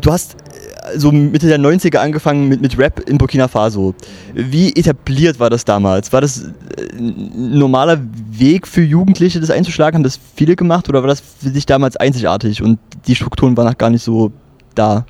[0.00, 3.94] du hast äh, so Mitte der 90er angefangen mit, mit Rap in Burkina Faso.
[4.34, 6.12] Wie etabliert war das damals?
[6.12, 6.50] War das
[6.98, 8.00] ein normaler
[8.30, 9.96] Weg für Jugendliche, das einzuschlagen?
[9.96, 13.66] Haben das viele gemacht oder war das für dich damals einzigartig und die Strukturen waren
[13.66, 14.32] noch gar nicht so
[14.74, 15.04] da?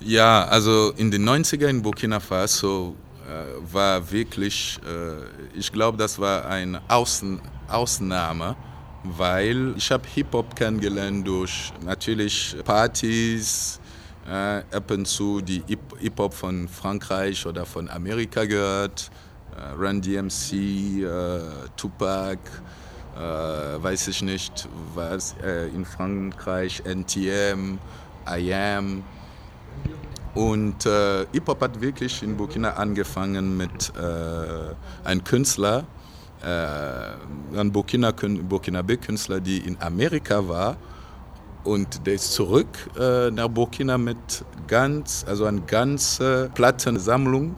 [0.00, 2.94] Ja, also in den 90er in Burkina Faso
[3.26, 8.56] äh, war wirklich, äh, ich glaube, das war eine Außen, Ausnahme,
[9.04, 13.80] weil ich habe Hip-Hop kennengelernt durch natürlich Partys,
[14.28, 19.10] äh, ab und zu die Hip-Hop von Frankreich oder von Amerika gehört,
[19.56, 21.40] äh, Run DMC, äh,
[21.76, 22.38] Tupac,
[23.16, 27.78] äh, weiß ich nicht, was äh, in Frankreich, NTM,
[28.30, 29.02] I Am.
[30.34, 33.92] Und äh, Hip-Hop hat wirklich in Burkina angefangen mit
[35.04, 35.84] einem Künstler,
[36.42, 40.76] äh, ein Burkina, Burkinabe-Künstler, die in Amerika war.
[41.64, 47.56] Und der ist zurück äh, nach Burkina mit ganz, also eine ganze Plattensammlung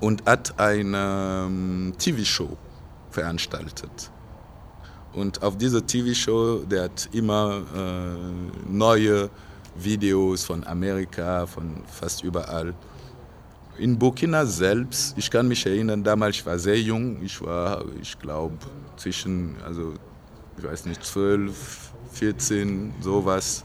[0.00, 2.56] und hat eine ähm, TV-Show
[3.10, 4.10] veranstaltet.
[5.12, 9.28] Und auf dieser TV-Show, der hat immer äh, neue
[9.76, 12.74] Videos von Amerika, von fast überall.
[13.80, 18.18] In Burkina selbst, ich kann mich erinnern, damals ich war sehr jung, ich war, ich
[18.18, 18.58] glaube,
[18.98, 19.94] zwischen, also
[20.58, 23.64] ich weiß nicht, 12, 14, sowas.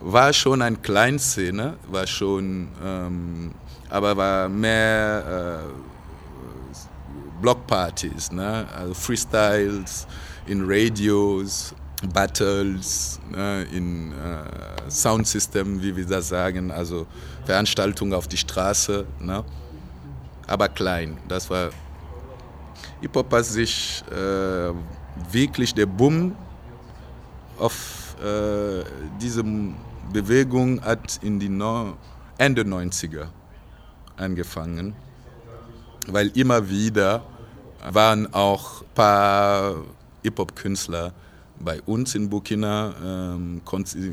[0.00, 3.52] War schon eine Kleinszene, war schon, ähm,
[3.88, 8.66] aber war mehr äh, Blockpartys, ne?
[8.76, 10.08] also Freestyles
[10.48, 11.76] in Radios,
[12.06, 17.06] Battles, ne, in äh, Soundsystem, wie wir das sagen, also
[17.44, 19.44] Veranstaltungen auf die Straße, ne,
[20.46, 21.18] aber klein.
[21.28, 21.70] Das war
[23.00, 24.72] Hip-Hop hat sich äh,
[25.32, 26.36] wirklich der Boom
[27.58, 28.84] auf äh,
[29.20, 29.44] diese
[30.12, 31.96] Bewegung hat in die no
[32.38, 33.26] Ende 90er
[34.16, 34.94] angefangen,
[36.06, 37.22] weil immer wieder
[37.90, 39.74] waren auch ein paar
[40.22, 41.12] Hip-Hop-Künstler
[41.60, 43.62] bei uns in Burkina ähm,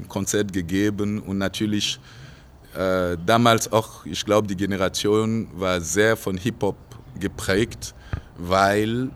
[0.07, 1.99] Konzert gegeben und natürlich
[2.75, 6.77] äh, damals auch, ich glaube, die Generation war sehr von Hip-Hop
[7.19, 7.93] geprägt,
[8.37, 9.09] weil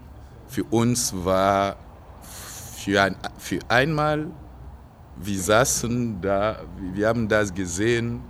[0.47, 1.75] für uns war
[2.77, 4.27] für, ein, für einmal,
[5.17, 6.61] wir saßen da,
[6.93, 8.21] wir haben das gesehen,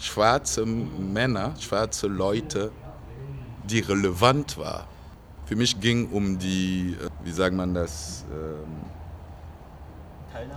[0.00, 2.70] schwarze Männer, schwarze Leute,
[3.68, 4.86] die relevant waren
[5.46, 8.84] für mich ging um die, äh, wie sagt man das, ähm,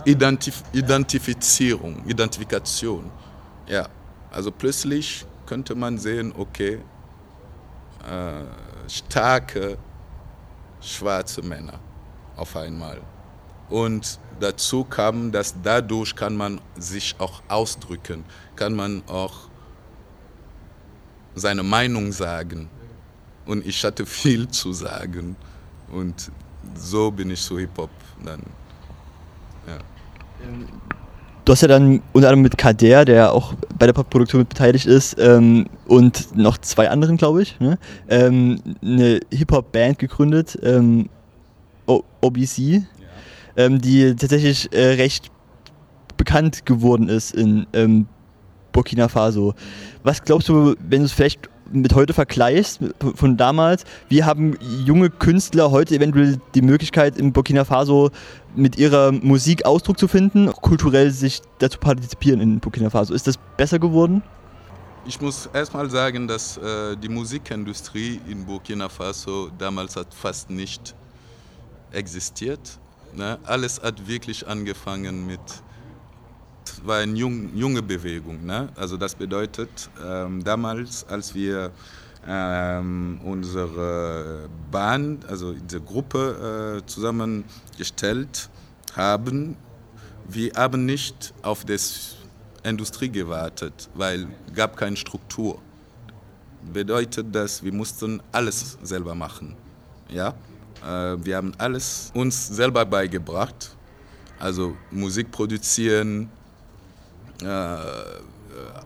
[0.04, 3.10] Identif Identifizierung, Identifikation.
[3.66, 3.88] Ja,
[4.30, 6.80] also plötzlich könnte man sehen, okay,
[8.08, 9.78] äh, starke
[10.80, 11.78] schwarze Männer
[12.36, 13.00] auf einmal.
[13.68, 18.24] Und dazu kam, dass dadurch kann man sich auch ausdrücken,
[18.56, 19.48] kann man auch
[21.34, 22.68] seine Meinung sagen
[23.48, 25.36] und ich hatte viel zu sagen.
[25.90, 26.30] Und
[26.74, 27.90] so bin ich zu Hip-Hop
[28.24, 28.42] dann.
[29.66, 29.78] Ja.
[31.44, 34.86] Du hast ja dann unter anderem mit Kader, der auch bei der Produktion mit beteiligt
[34.86, 37.78] ist, ähm, und noch zwei anderen, glaube ich, ne?
[38.08, 41.08] ähm, eine Hip-Hop-Band gegründet, ähm,
[41.86, 42.82] OBC, ja.
[43.56, 45.30] Ähm, die tatsächlich äh, recht
[46.18, 48.06] bekannt geworden ist in ähm,
[48.72, 49.54] Burkina Faso.
[50.02, 52.80] Was glaubst du, wenn du es vielleicht mit heute vergleichst,
[53.14, 58.10] von damals, wie haben junge Künstler heute eventuell die Möglichkeit, in Burkina Faso
[58.54, 63.14] mit ihrer Musik Ausdruck zu finden, kulturell sich dazu partizipieren in Burkina Faso?
[63.14, 64.22] Ist das besser geworden?
[65.06, 70.94] Ich muss erstmal sagen, dass äh, die Musikindustrie in Burkina Faso damals hat fast nicht
[71.92, 72.78] existiert.
[73.14, 73.38] Ne?
[73.44, 75.40] Alles hat wirklich angefangen mit
[76.86, 78.44] war eine jung, junge Bewegung.
[78.44, 78.68] Ne?
[78.76, 81.70] Also das bedeutet, ähm, damals, als wir
[82.26, 88.50] ähm, unsere Band, also diese Gruppe äh, zusammengestellt
[88.94, 89.56] haben,
[90.28, 92.16] wir haben nicht auf das
[92.62, 95.60] Industrie gewartet, weil gab keine Struktur.
[96.72, 99.56] Bedeutet das, wir mussten alles selber machen.
[100.10, 100.34] Ja?
[100.84, 103.74] Äh, wir haben alles uns selber beigebracht.
[104.38, 106.30] Also Musik produzieren,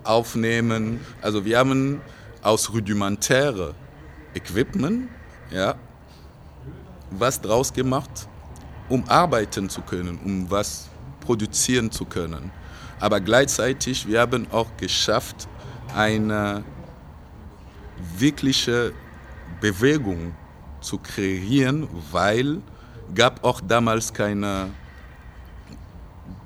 [0.05, 1.01] aufnehmen.
[1.21, 2.01] Also wir haben
[2.43, 3.75] aus rudimentäre
[4.35, 5.09] Equipment
[5.51, 5.75] ja,
[7.11, 8.29] was draus gemacht,
[8.89, 10.89] um arbeiten zu können, um was
[11.21, 12.51] produzieren zu können.
[13.01, 15.49] Aber gleichzeitig, wir haben auch geschafft,
[15.95, 16.65] eine
[18.17, 18.93] wirkliche
[19.61, 20.35] Bewegung
[20.81, 22.61] zu kreieren, weil
[23.15, 24.71] gab auch damals keine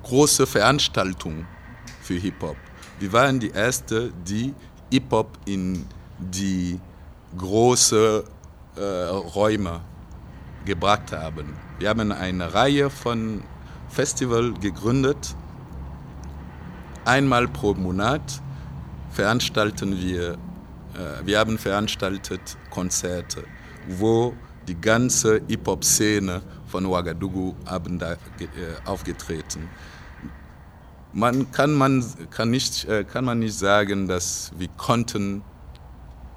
[0.02, 1.46] große Veranstaltung
[2.06, 2.56] für Hip-Hop.
[3.00, 4.54] Wir waren die Erste, die
[4.92, 5.84] Hip-Hop in
[6.18, 6.80] die
[7.36, 8.22] großen
[8.76, 8.80] äh,
[9.34, 9.80] Räume
[10.64, 11.54] gebracht haben.
[11.78, 13.42] Wir haben eine Reihe von
[13.88, 15.34] Festivals gegründet.
[17.04, 18.40] Einmal pro Monat
[19.10, 20.36] veranstalten wir, äh,
[21.24, 23.44] wir haben veranstaltet Konzerte,
[23.88, 24.34] wo
[24.68, 28.16] die ganze Hip-Hop-Szene von Ouagadougou haben da äh,
[28.84, 29.68] aufgetreten.
[31.16, 35.42] Man kann, man, kann, nicht, äh, kann man nicht sagen, dass wir konnten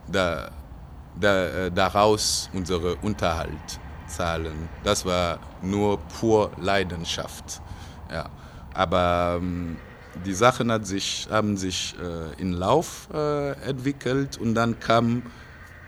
[0.10, 0.52] da,
[1.20, 3.78] da, äh, daraus unseren Unterhalt
[4.08, 4.70] zahlen.
[4.86, 7.62] Das war nur pur Leidenschaft.
[8.10, 8.30] Ja.
[8.74, 9.76] Aber ähm,
[10.26, 15.24] die Sachen hat sich, haben sich äh, in Lauf äh, entwickelt und dann kamen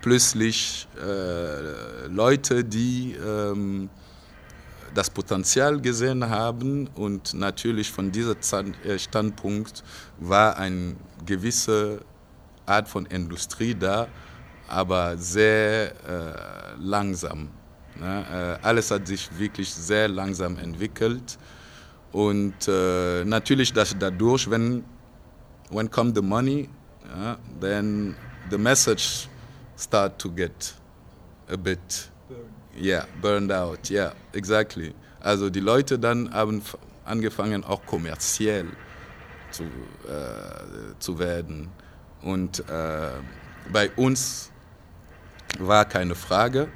[0.02, 3.88] plötzlich äh, Leute, die ähm,
[4.94, 8.36] das Potenzial gesehen haben und natürlich von diesem
[8.84, 9.82] äh, Standpunkt
[10.18, 12.00] war eine gewisse
[12.66, 14.08] Art von Industrie da,
[14.68, 17.48] aber sehr äh, langsam.
[17.98, 18.58] Ne?
[18.62, 21.38] Äh, alles hat sich wirklich sehr langsam entwickelt
[22.12, 24.84] und äh, natürlich dass dadurch, wenn
[25.70, 26.68] when come the money,
[27.14, 28.14] uh, then
[28.50, 29.28] the message
[29.76, 30.74] start to get
[31.48, 32.11] a bit
[32.80, 33.90] yeah, burned out.
[33.90, 34.94] Yeah, exactly.
[35.20, 36.62] Also die Leute dann haben
[37.04, 38.66] angefangen auch kommerziell
[39.50, 41.68] zu, äh, zu werden.
[42.22, 43.10] Und äh,
[43.72, 44.50] bei uns
[45.58, 46.68] war keine Frage.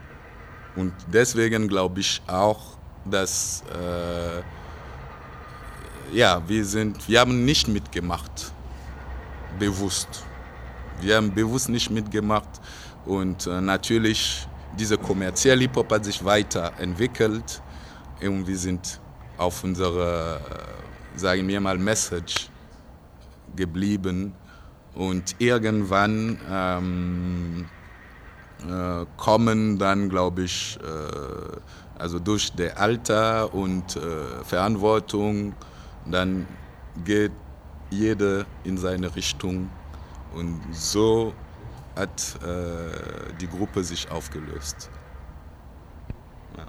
[0.75, 4.43] Und deswegen glaube ich auch, dass äh,
[6.13, 8.53] ja, wir, sind, wir haben nicht mitgemacht,
[9.59, 10.25] bewusst.
[11.01, 12.61] Wir haben bewusst nicht mitgemacht
[13.05, 14.47] und äh, natürlich
[14.79, 17.63] dieser kommerzielle Hip-Hop hat sich weiterentwickelt
[18.21, 19.01] und wir sind
[19.39, 22.49] auf unserer, äh, sagen wir mal, Message
[23.55, 24.35] geblieben.
[24.95, 27.67] Und irgendwann ähm,
[28.67, 35.55] äh, kommen dann, glaube ich, äh, also durch das Alter und äh, Verantwortung,
[36.07, 36.47] dann
[37.05, 37.33] geht
[37.91, 39.71] jeder in seine Richtung.
[40.35, 41.35] Und so
[41.97, 44.91] hat äh, die Gruppe sich aufgelöst.
[46.57, 46.67] Ja.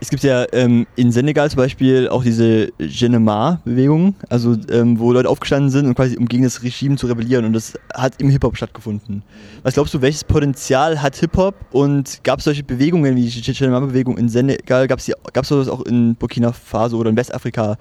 [0.00, 5.28] Es gibt ja ähm, in Senegal zum Beispiel auch diese Genemar-Bewegung, also ähm, wo Leute
[5.28, 8.56] aufgestanden sind und quasi um gegen das Regime zu rebellieren und das hat im Hip-Hop
[8.56, 9.22] stattgefunden.
[9.62, 14.18] Was glaubst du, welches Potenzial hat Hip-Hop und gab es solche Bewegungen wie die Genemar-Bewegung
[14.18, 15.14] in Senegal, gab es
[15.44, 17.76] sowas auch in Burkina Faso oder in Westafrika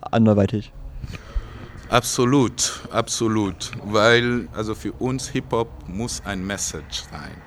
[0.00, 0.72] anderweitig?
[1.90, 7.40] Absolut, absolut, weil also für uns Hip-Hop muss ein Message sein,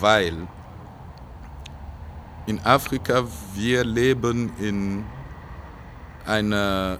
[0.00, 0.48] weil
[2.46, 5.04] in Afrika wir leben in
[6.24, 6.96] einem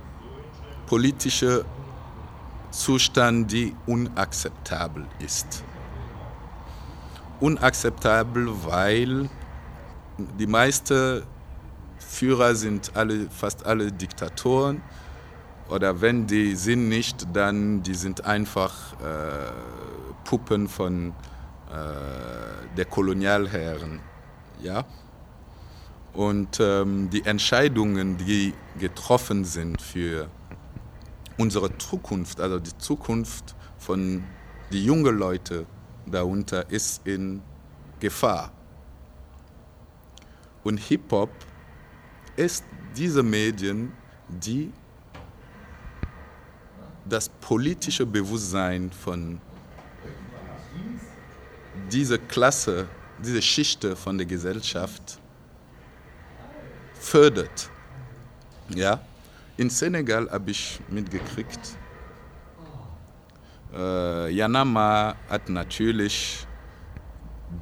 [0.86, 1.64] politischen
[2.70, 5.64] Zustand, die unakzeptabel ist.
[7.40, 9.30] Unakzeptabel, weil
[10.38, 11.22] die meisten
[11.98, 14.82] Führer sind alle, fast alle Diktatoren
[15.68, 19.52] oder wenn die sind nicht, dann die sind einfach äh,
[20.24, 21.10] Puppen von
[21.70, 24.00] äh, der Kolonialherren.
[24.62, 24.84] Ja?
[26.14, 30.28] Und ähm, die Entscheidungen, die getroffen sind für
[31.36, 34.24] unsere Zukunft, also die Zukunft von
[34.72, 35.66] den jungen Leuten
[36.06, 37.42] darunter, ist in
[38.00, 38.50] Gefahr.
[40.64, 41.30] Und Hip-Hop
[42.36, 42.64] ist
[42.96, 43.92] diese Medien,
[44.28, 44.72] die
[47.08, 49.40] das politische Bewusstsein von
[51.90, 52.86] dieser Klasse,
[53.18, 55.18] dieser Schicht von der Gesellschaft
[56.94, 57.70] fördert.
[58.74, 59.00] Ja?
[59.56, 61.60] In Senegal habe ich mitgekriegt,
[63.74, 66.46] äh, Yanama hat natürlich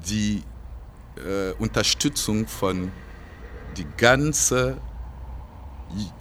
[0.08, 0.42] die
[1.16, 2.90] äh, Unterstützung von
[3.76, 4.76] die ganze,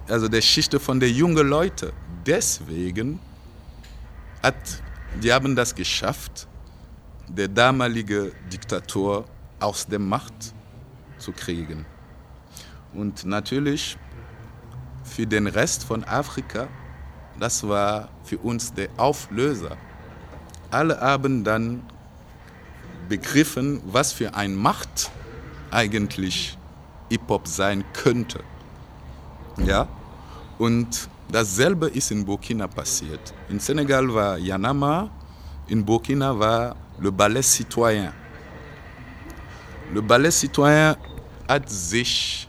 [0.08, 1.92] also der Schicht von der jungen Leute
[2.26, 3.20] deswegen
[4.42, 4.82] hat,
[5.22, 6.46] die haben das geschafft,
[7.28, 9.24] der damalige Diktator
[9.60, 10.54] aus der Macht
[11.18, 11.86] zu kriegen.
[12.92, 13.96] Und natürlich
[15.04, 16.68] für den Rest von Afrika,
[17.38, 19.76] das war für uns der Auflöser.
[20.70, 21.82] Alle haben dann
[23.08, 25.10] begriffen, was für ein Macht
[25.70, 26.58] eigentlich
[27.08, 28.40] Hip-Hop sein könnte.
[29.64, 29.88] Ja?
[30.58, 33.34] Und Dasselbe ist in Burkina passiert.
[33.48, 35.10] In Senegal war Yanama,
[35.66, 38.12] in Burkina war le Ballet Citoyen.
[39.92, 40.94] Le Ballet Citoyen
[41.48, 42.48] hat sich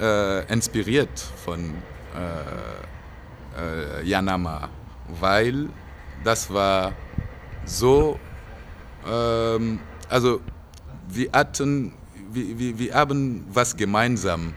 [0.00, 1.74] äh, inspiriert von
[2.14, 4.68] äh, äh, Yanama,
[5.20, 5.68] weil
[6.22, 6.92] das war
[7.64, 8.18] so,
[9.06, 10.40] ähm, also
[11.08, 11.92] wir hatten,
[12.30, 14.54] wir, wir, wir haben was gemeinsam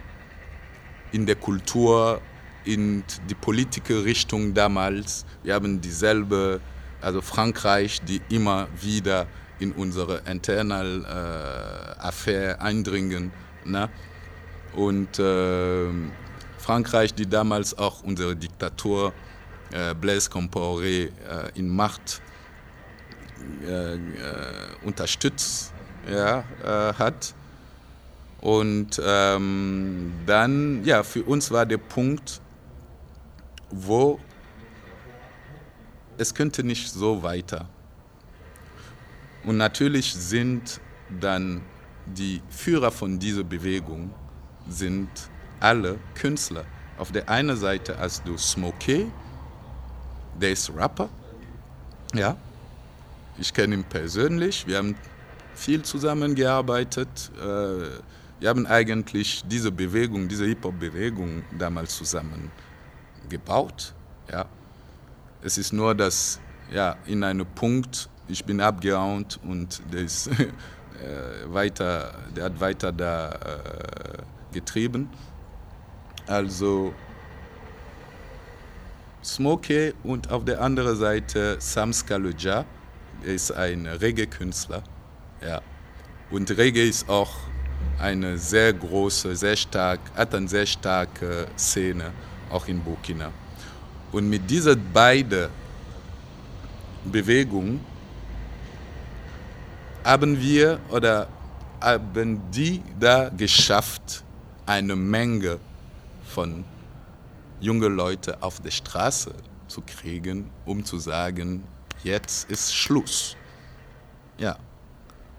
[1.11, 2.21] in der Kultur,
[2.65, 5.25] in die politische Richtung damals.
[5.43, 6.59] Wir haben dieselbe,
[7.01, 9.27] also Frankreich, die immer wieder
[9.59, 13.31] in unsere internal äh, Affäre eindringen.
[13.65, 13.89] Ne?
[14.73, 15.87] Und äh,
[16.57, 19.13] Frankreich, die damals auch unsere Diktatur
[19.71, 21.09] äh, Blaise Compaoré äh,
[21.55, 22.21] in Macht
[23.65, 23.97] äh, äh,
[24.83, 25.73] unterstützt
[26.11, 26.43] ja,
[26.97, 27.35] hat.
[28.41, 32.41] Und ähm, dann, ja, für uns war der Punkt,
[33.71, 34.19] wo
[36.17, 37.67] es könnte nicht so weiter.
[39.43, 40.79] Und natürlich sind
[41.19, 41.61] dann
[42.05, 44.13] die Führer von dieser Bewegung
[44.67, 45.09] sind
[45.59, 46.65] alle Künstler.
[46.97, 49.11] Auf der einen Seite hast du Smokey,
[50.39, 51.09] der ist Rapper.
[52.13, 52.35] Ja,
[53.37, 54.67] ich kenne ihn persönlich.
[54.67, 54.95] Wir haben
[55.55, 57.31] viel zusammengearbeitet.
[57.39, 57.99] Äh,
[58.39, 62.51] wir haben eigentlich diese Bewegung, diese Hip-Hop-Bewegung damals zusammen
[63.31, 63.93] gebaut.
[64.31, 64.45] Ja.
[65.41, 66.39] Es ist nur, dass
[66.71, 70.43] ja, in einem Punkt, ich bin abgehauen und der, ist, äh,
[71.47, 75.09] weiter, der hat weiter da äh, getrieben.
[76.27, 76.93] Also
[79.23, 82.65] Smokey und auf der anderen Seite Sam Scaloja,
[83.23, 84.83] er ist ein Reggae-Künstler.
[85.41, 85.61] Ja.
[86.29, 87.31] Und Reggae ist auch
[87.99, 92.11] eine sehr große, sehr stark, hat eine sehr starke Szene,
[92.51, 93.31] auch in Burkina.
[94.11, 95.49] Und mit dieser beiden
[97.05, 97.79] Bewegungen
[100.03, 101.27] haben wir oder
[101.79, 104.23] haben die da geschafft,
[104.65, 105.59] eine Menge
[106.25, 106.63] von
[107.59, 109.33] jungen Leuten auf der Straße
[109.67, 111.63] zu kriegen, um zu sagen,
[112.03, 113.35] jetzt ist Schluss.
[114.37, 114.57] Ja.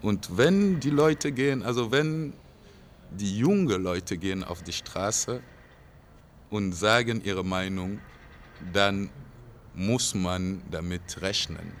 [0.01, 2.33] Und wenn die Leute gehen, also wenn
[3.11, 5.41] die jungen Leute gehen auf die Straße
[6.53, 7.97] und sagen ihre Meinung,
[8.71, 9.09] dann
[9.73, 11.71] muss man damit rechnen.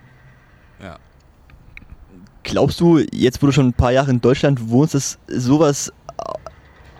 [0.81, 0.97] Ja.
[2.41, 5.93] Glaubst du, jetzt wo du schon ein paar Jahre in Deutschland wohnst, dass sowas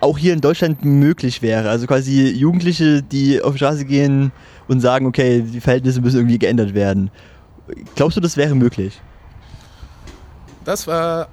[0.00, 1.68] auch hier in Deutschland möglich wäre?
[1.68, 4.30] Also quasi Jugendliche, die auf die Straße gehen
[4.68, 7.10] und sagen, okay, die Verhältnisse müssen irgendwie geändert werden.
[7.96, 9.00] Glaubst du, das wäre möglich?
[10.64, 11.28] Das war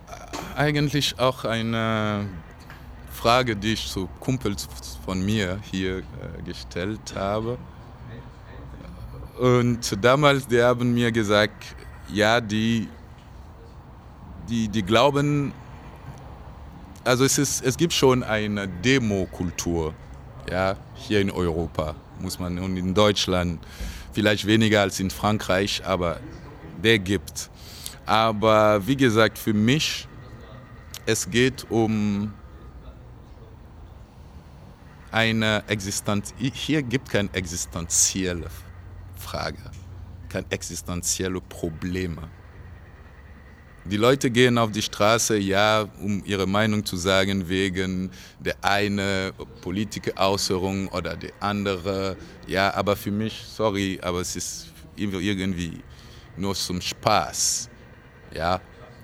[0.56, 2.26] eigentlich auch eine
[3.22, 4.68] Frage, die ich zu Kumpels
[5.06, 6.04] von mir hier äh,
[6.44, 7.60] gestellt habe.
[9.40, 11.76] Und damals, die haben mir gesagt,
[12.12, 12.88] ja, die,
[14.50, 15.54] die, die glauben,
[17.04, 19.94] also es, ist, es gibt schon eine Demokultur,
[20.50, 23.60] ja, hier in Europa, muss man, und in Deutschland
[24.14, 26.20] vielleicht weniger als in Frankreich, aber
[26.84, 27.52] der gibt.
[28.08, 30.08] Aber wie gesagt, für mich,
[31.06, 32.34] es geht um
[35.12, 36.34] eine Existenz.
[36.38, 38.48] Hier gibt es keine existenzielle
[39.16, 39.60] Frage,
[40.30, 42.30] keine existenzielle Probleme.
[43.84, 49.34] Die Leute gehen auf die Straße, ja, um ihre Meinung zu sagen, wegen der eine
[49.62, 52.16] politische Äußerung oder der andere.
[52.46, 55.82] Ja, aber für mich, sorry, aber es ist irgendwie
[56.38, 57.70] nur zum Spaß.
[58.36, 58.62] Ja,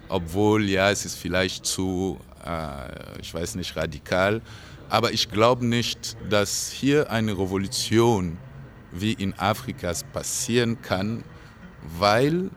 [0.09, 4.41] obwohl, ja, es ist vielleicht zu, äh, ich weiß nicht, radikal.
[4.89, 8.37] Aber ich glaube nicht, dass hier eine Revolution
[8.91, 11.23] wie in Afrika passieren kann,
[11.99, 12.49] weil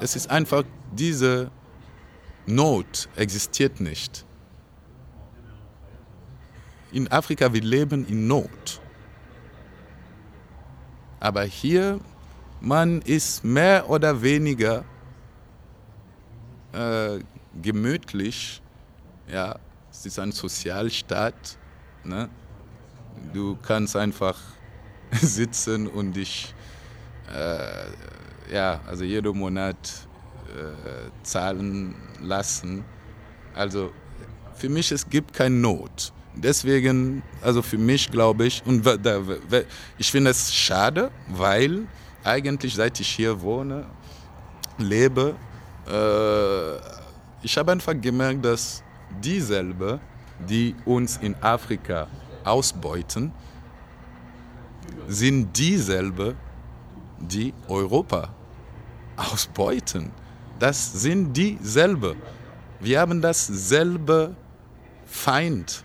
[0.00, 1.50] es ist einfach diese
[2.46, 4.24] Not existiert nicht.
[6.90, 8.80] In Afrika wir leben in Not.
[11.20, 12.00] Aber hier
[12.60, 14.84] man ist mehr oder weniger
[16.72, 17.18] äh,
[17.60, 18.60] gemütlich.
[19.30, 19.58] Ja,
[19.90, 21.58] es ist ein Sozialstaat.
[22.04, 22.28] Ne?
[23.32, 24.38] Du kannst einfach
[25.12, 26.54] sitzen und dich,
[27.32, 29.76] äh, ja, also jeden Monat
[30.48, 32.84] äh, zahlen lassen.
[33.54, 33.92] Also
[34.54, 36.12] für mich, es gibt keine Not.
[36.34, 38.86] Deswegen, also für mich glaube ich, und
[39.98, 41.86] ich finde es schade, weil
[42.22, 43.86] eigentlich seit ich hier wohne,
[44.78, 45.34] lebe,
[45.86, 46.76] äh,
[47.42, 48.82] ich habe einfach gemerkt, dass
[49.22, 50.00] dieselbe,
[50.48, 52.06] die uns in Afrika
[52.44, 53.32] ausbeuten,
[55.06, 56.36] sind dieselbe,
[57.18, 58.34] die Europa
[59.16, 60.10] ausbeuten.
[60.58, 62.16] Das sind dieselbe.
[62.80, 64.36] Wir haben dasselbe
[65.06, 65.84] Feind,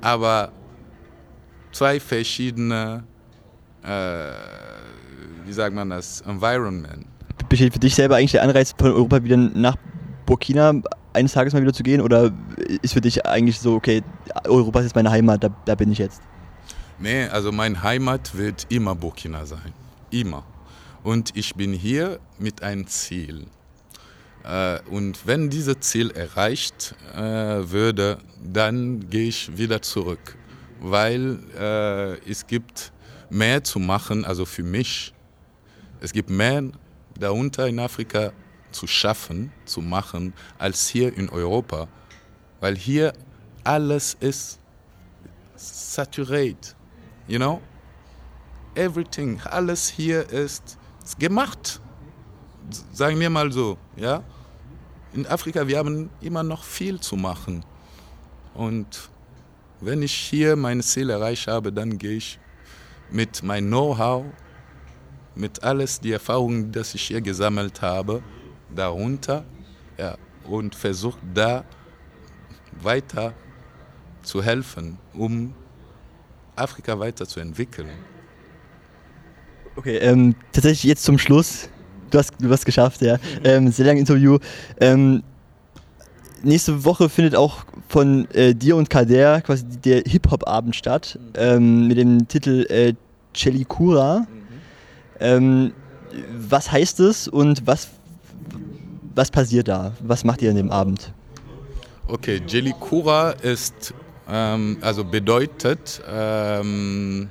[0.00, 0.52] aber
[1.72, 3.04] zwei verschiedene
[3.82, 4.32] äh,
[5.46, 7.06] wie sagt man das, Environment.
[7.48, 9.76] Besteht für dich selber eigentlich der Anreiz von Europa wieder nach
[10.26, 10.74] Burkina
[11.12, 12.32] eines Tages mal wieder zu gehen oder
[12.82, 14.02] ist für dich eigentlich so, okay,
[14.44, 16.22] Europa ist jetzt meine Heimat, da, da bin ich jetzt?
[16.98, 19.72] Nee, also meine Heimat wird immer Burkina sein.
[20.10, 20.44] Immer.
[21.02, 23.46] Und ich bin hier mit einem Ziel.
[24.44, 30.36] Äh, und wenn dieses Ziel erreicht äh, würde, dann gehe ich wieder zurück,
[30.80, 32.92] weil äh, es gibt
[33.30, 35.14] mehr zu machen, also für mich.
[36.00, 36.64] Es gibt mehr
[37.18, 38.32] darunter in Afrika
[38.72, 41.88] zu schaffen, zu machen, als hier in Europa,
[42.60, 43.12] weil hier
[43.64, 44.58] alles ist
[45.56, 46.74] saturated,
[47.28, 47.60] you know?
[48.74, 50.78] Everything, alles hier ist
[51.18, 51.80] gemacht.
[52.92, 54.22] Sagen wir mal so, ja?
[55.12, 57.64] In Afrika, wir haben immer noch viel zu machen.
[58.54, 59.10] Und
[59.80, 62.38] wenn ich hier meine Ziele erreicht habe, dann gehe ich
[63.10, 64.24] mit meinem Know-how,
[65.34, 68.22] mit alles die Erfahrungen, die ich hier gesammelt habe,
[68.74, 69.44] darunter
[69.98, 71.64] ja, und versuche da
[72.82, 73.34] weiter
[74.22, 75.54] zu helfen, um
[76.56, 77.88] Afrika weiterzuentwickeln.
[79.76, 81.68] Okay, ähm, tatsächlich jetzt zum Schluss.
[82.10, 83.18] Du hast, du hast geschafft, ja.
[83.44, 84.38] Ähm, sehr langes Interview.
[84.80, 85.22] Ähm,
[86.42, 91.18] nächste Woche findet auch von äh, dir und Kader quasi der Hip-Hop-Abend statt.
[91.34, 92.94] Ähm, mit dem Titel äh,
[93.32, 94.20] Chelikura.
[94.20, 94.26] Mhm.
[95.20, 95.72] Ähm,
[96.36, 97.88] was heißt es und was,
[99.14, 99.92] was passiert da?
[100.00, 101.12] Was macht ihr an dem Abend?
[102.06, 103.94] Okay, Chelikura ist,
[104.28, 107.30] ähm, also bedeutet, ähm,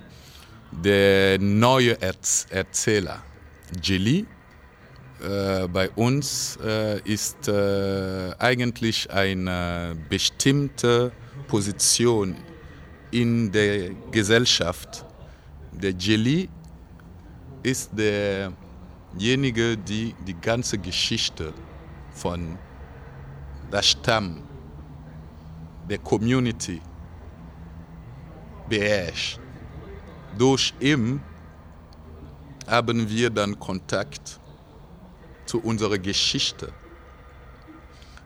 [0.71, 3.21] der neue Erz Erzähler.
[3.83, 4.25] Jelly
[5.21, 11.11] äh, bei uns äh, ist äh, eigentlich eine bestimmte
[11.47, 12.35] Position
[13.11, 15.05] in der Gesellschaft.
[15.73, 16.49] Der Jelly
[17.63, 21.53] ist derjenige, der die ganze Geschichte
[22.11, 22.57] von
[23.71, 24.43] der Stamm,
[25.89, 26.81] der Community
[28.67, 29.39] beherrscht
[30.37, 31.21] durch ihn
[32.67, 34.39] haben wir dann Kontakt
[35.45, 36.71] zu unserer Geschichte.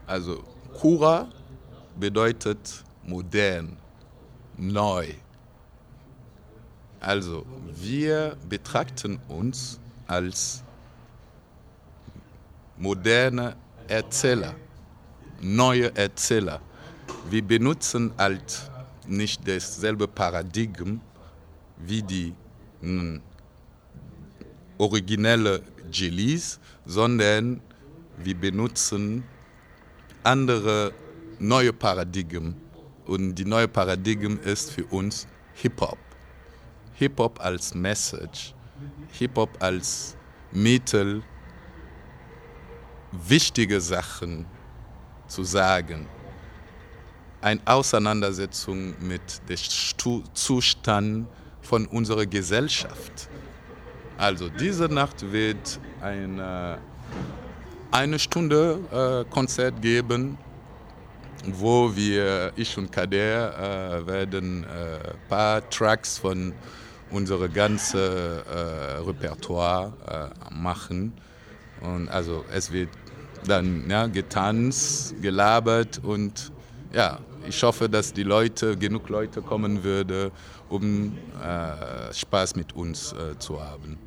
[0.06, 0.44] Also
[0.74, 1.30] Kura
[1.98, 3.78] bedeutet modern,
[4.58, 5.08] neu.
[7.00, 10.64] Also wir betrachten uns als
[12.78, 13.56] moderne
[13.94, 14.56] Erzähler,
[15.40, 16.60] neue Erzähler.
[17.30, 18.72] Wir benutzen halt
[19.08, 21.00] nicht dasselbe Paradigma
[21.78, 22.34] wie die
[22.82, 23.20] mh,
[24.80, 27.62] originelle Gelis, sondern
[28.18, 29.24] wir benutzen
[30.24, 30.92] andere
[31.38, 32.56] neue Paradigmen.
[33.06, 35.28] Und die neue Paradigm ist für uns
[35.62, 36.00] Hip-Hop.
[36.96, 38.56] Hip-Hop als Message,
[39.12, 40.16] Hip-Hop als
[40.52, 41.22] Mittel,
[43.28, 44.46] wichtige Sachen
[45.28, 46.08] zu sagen.
[47.42, 49.58] Eine Auseinandersetzung mit dem
[50.34, 51.28] Zustand
[51.62, 53.30] von unserer Gesellschaft.
[54.18, 56.80] Also diese Nacht wird eine,
[57.92, 60.38] eine Stunde äh, Konzert geben,
[61.46, 66.54] wo wir, ich und Kader, äh, werden ein äh, paar Tracks von
[67.12, 71.14] unserem ganzen äh, Repertoire äh, machen.
[71.84, 72.90] Und also es wird
[73.46, 76.52] dann ja, getanzt, gelabert und
[76.94, 80.32] ja, ich hoffe, dass die Leute, genug Leute kommen würden,
[80.70, 83.98] um äh, Spaß mit uns äh, zu haben.